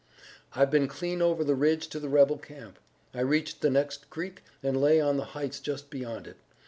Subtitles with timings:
[0.53, 2.79] "I've been clean over the ridge to the rebel camp.
[3.13, 6.37] I reached the next creek and lay on the heights just beyond it.